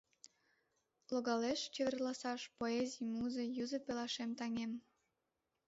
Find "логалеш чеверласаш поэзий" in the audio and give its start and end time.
1.13-3.07